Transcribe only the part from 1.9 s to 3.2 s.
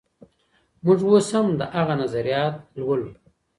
نظريات لولو.